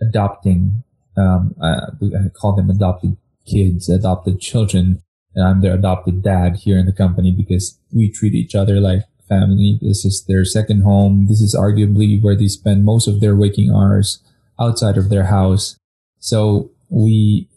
[0.00, 0.82] adopting.
[1.16, 3.16] Um, I, I call them adopted
[3.46, 5.02] kids, adopted children,
[5.34, 9.02] and I'm their adopted dad here in the company because we treat each other like
[9.28, 9.78] family.
[9.80, 11.26] This is their second home.
[11.28, 14.20] This is arguably where they spend most of their waking hours
[14.60, 15.76] outside of their house.
[16.18, 17.48] So we,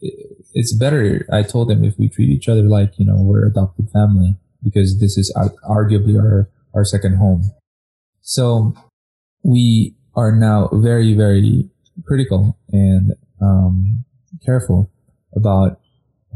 [0.53, 1.27] it's better.
[1.31, 4.99] I told them if we treat each other like, you know, we're adopted family because
[4.99, 7.51] this is arguably our, our second home.
[8.21, 8.73] So
[9.43, 11.69] we are now very, very
[12.05, 14.03] critical and, um,
[14.45, 14.89] careful
[15.35, 15.79] about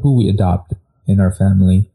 [0.01, 0.73] who we adopt
[1.07, 1.90] in our family.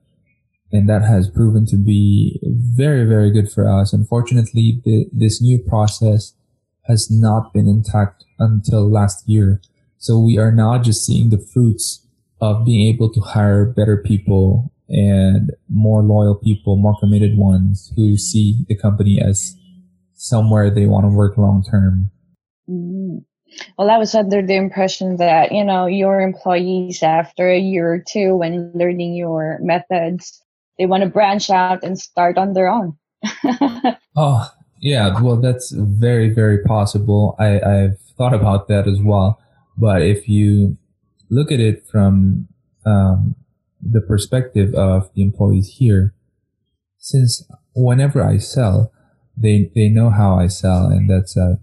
[0.77, 3.95] And that has proven to be very, very good for us.
[3.95, 6.35] Unfortunately, the, this new process
[6.83, 9.62] has not been intact until last year.
[9.97, 12.07] So we are now just seeing the fruits
[12.43, 18.18] of being able to hire better people and more loyal people, more committed ones who
[18.18, 19.57] see the company as
[20.12, 22.11] somewhere they want to work long term.
[22.68, 23.18] Mm-hmm.
[23.79, 28.05] Well, I was under the impression that, you know, your employees after a year or
[28.07, 30.43] two when learning your methods,
[30.79, 32.97] they want to branch out and start on their own.
[34.16, 34.51] oh,
[34.81, 35.20] yeah.
[35.20, 37.35] Well, that's very, very possible.
[37.39, 39.41] I, I've thought about that as well.
[39.77, 40.77] But if you
[41.31, 42.49] look at it from
[42.85, 43.35] um,
[43.81, 46.14] the perspective of the employees here,
[46.99, 48.93] since whenever I sell,
[49.37, 51.57] they they know how I sell, and that's uh,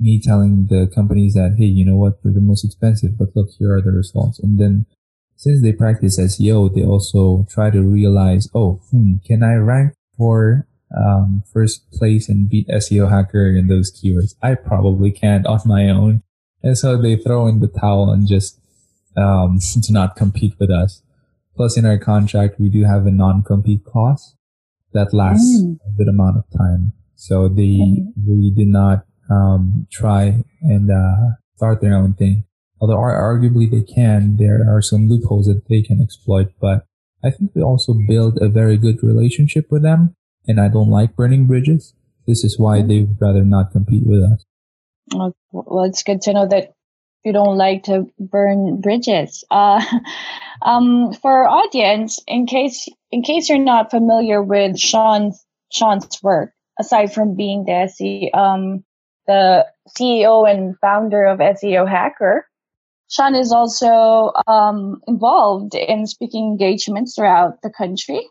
[0.00, 3.50] me telling the companies that hey, you know what, we're the most expensive, but look,
[3.58, 4.38] here are the results.
[4.40, 4.86] And then
[5.42, 10.68] since they practice SEO, they also try to realize, oh, hmm, can I rank for
[10.96, 14.36] um, first place and beat SEO hacker in those keywords?
[14.40, 16.22] I probably can't on my own.
[16.62, 18.60] And so they throw in the towel and just
[19.16, 21.02] um, to not compete with us.
[21.56, 24.36] Plus, in our contract, we do have a non-compete clause
[24.92, 25.76] that lasts mm.
[25.84, 26.92] a good amount of time.
[27.16, 32.44] So they really did not um, try and uh, start their own thing.
[32.82, 36.48] Although arguably they can, there are some loopholes that they can exploit.
[36.60, 36.84] But
[37.24, 40.16] I think we also build a very good relationship with them.
[40.48, 41.94] And I don't like burning bridges.
[42.26, 44.44] This is why they would rather not compete with us.
[45.52, 46.72] Well, it's good to know that
[47.24, 49.44] you don't like to burn bridges.
[49.48, 49.80] Uh,
[50.62, 56.52] um, for our audience, in case in case you're not familiar with Sean's Sean's work,
[56.80, 58.82] aside from being the SE, um,
[59.28, 59.66] the
[59.96, 62.48] CEO and founder of SEO Hacker,
[63.12, 68.26] Sean is also um, involved in speaking engagements throughout the country.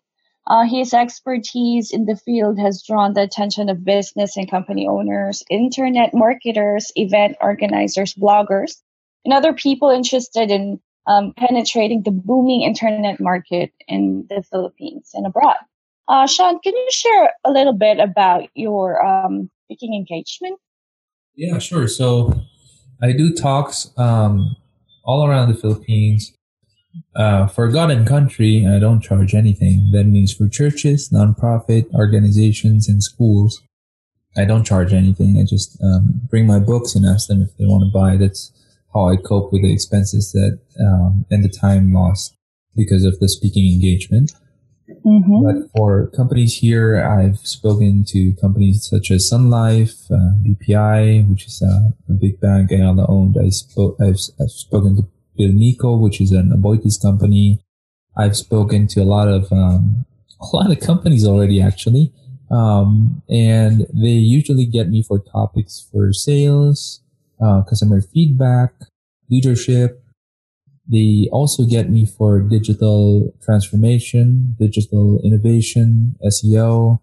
[0.48, 5.44] Uh, his expertise in the field has drawn the attention of business and company owners,
[5.52, 8.78] internet marketers, event organizers, bloggers,
[9.24, 15.28] and other people interested in um, penetrating the booming internet market in the Philippines and
[15.28, 15.58] abroad.
[16.08, 20.60] Uh, Sean, can you share a little bit about your um, speaking engagement?
[21.36, 21.88] Yeah, sure.
[21.88, 22.34] So
[23.00, 24.56] I do talks um,
[25.04, 26.34] all around the Philippines.
[27.16, 29.92] Uh, for God and country, I don't charge anything.
[29.92, 33.62] That means for churches, nonprofit organizations, and schools,
[34.38, 35.38] I don't charge anything.
[35.38, 38.18] I just um, bring my books and ask them if they want to buy.
[38.18, 38.52] That's
[38.94, 42.36] how I cope with the expenses that um, and the time lost
[42.76, 44.34] because of the speaking engagement.
[45.06, 45.44] Mm-hmm.
[45.44, 51.48] But for companies here, I've spoken to companies such as Sun Life, uh, BPI, which
[51.48, 53.38] is a, a big bank Ayala owned.
[53.40, 57.64] I spoke, I've, I've spoken to Philmico, which is an Aboitiz company.
[58.16, 60.06] I've spoken to a lot of um,
[60.42, 62.12] a lot of companies already, actually,
[62.52, 67.02] um, and they usually get me for topics for sales,
[67.44, 68.74] uh, customer feedback,
[69.30, 70.01] leadership.
[70.92, 77.00] They also get me for digital transformation, digital innovation, SEO.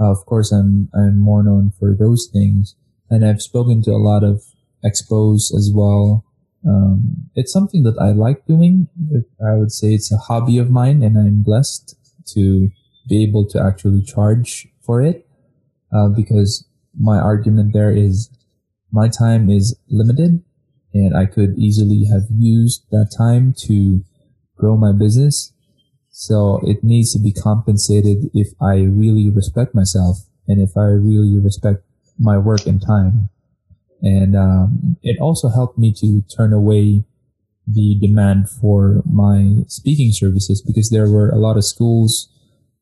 [0.00, 2.76] Uh, of course, I'm, I'm more known for those things.
[3.10, 4.44] And I've spoken to a lot of
[4.84, 6.24] expos as well.
[6.66, 8.88] Um, it's something that I like doing.
[9.44, 11.96] I would say it's a hobby of mine and I'm blessed
[12.34, 12.70] to
[13.08, 15.26] be able to actually charge for it.
[15.92, 16.64] Uh, because
[16.98, 18.30] my argument there is
[18.92, 20.42] my time is limited
[20.96, 24.02] and I could easily have used that time to
[24.56, 25.52] grow my business.
[26.10, 30.16] So it needs to be compensated if I really respect myself
[30.48, 31.84] and if I really respect
[32.18, 33.28] my work and time.
[34.00, 37.04] And um, it also helped me to turn away
[37.66, 42.28] the demand for my speaking services because there were a lot of schools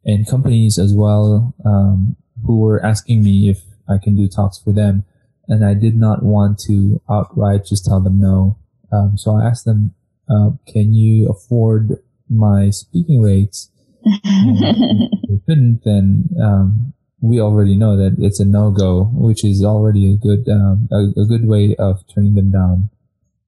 [0.04, 2.14] and companies as well um,
[2.46, 5.04] who were asking me if I can do talks for them
[5.48, 8.58] and I did not want to outright just tell them no.
[8.92, 9.94] Um, so I asked them,
[10.28, 13.70] uh, "Can you afford my speaking rates?"
[14.04, 19.64] if they couldn't, then um, we already know that it's a no go, which is
[19.64, 22.90] already a good um, a, a, good way of turning them down.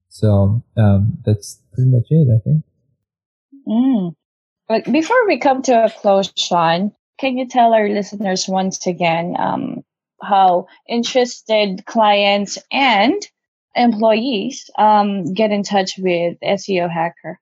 [0.09, 2.63] So um, that's pretty much it, I think.
[3.67, 4.15] Mm.
[4.67, 9.35] But before we come to a close, Sean, can you tell our listeners once again
[9.37, 9.83] um,
[10.21, 13.21] how interested clients and
[13.75, 17.39] employees um, get in touch with SEO Hacker?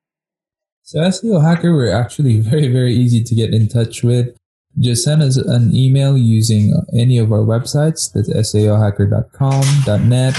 [0.84, 4.36] So SEO Hacker, we're actually very, very easy to get in touch with.
[4.78, 8.12] Just send us an email using any of our websites.
[8.12, 10.36] That's seohacker.com, .net,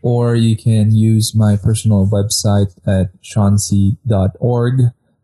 [0.00, 4.80] or you can use my personal website at seansi.org.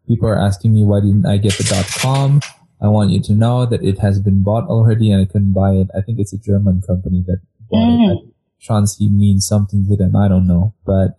[0.07, 2.41] People are asking me why didn't I get the .com.
[2.83, 5.73] I want you to know that it has been bought already and I couldn't buy
[5.73, 5.89] it.
[5.97, 8.17] I think it's a German company that bought mm.
[8.17, 8.35] it.
[8.59, 10.17] Sean Si means something to them.
[10.17, 11.19] I don't know, but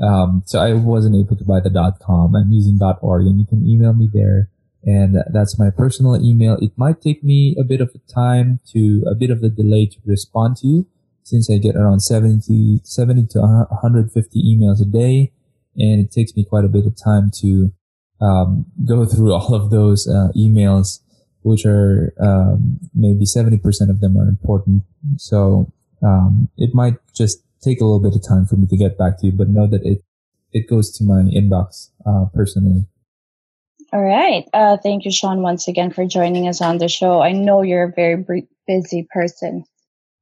[0.00, 2.34] um, so I wasn't able to buy the .com.
[2.34, 4.48] I'm using .org, and you can email me there.
[4.84, 6.58] And that's my personal email.
[6.60, 9.86] It might take me a bit of a time to a bit of a delay
[9.86, 10.86] to respond to you,
[11.22, 15.32] since I get around 70, 70 to 150 emails a day,
[15.76, 17.72] and it takes me quite a bit of time to
[18.20, 21.00] um, go through all of those uh, emails,
[21.42, 23.56] which are um, maybe 70%
[23.90, 24.82] of them are important.
[25.16, 25.72] So
[26.02, 29.18] um, it might just take a little bit of time for me to get back
[29.20, 30.02] to you, but know that it
[30.52, 32.84] it goes to my inbox uh, personally.
[33.92, 34.44] All right.
[34.52, 37.20] Uh, thank you, Sean, once again for joining us on the show.
[37.20, 39.64] I know you're a very busy person.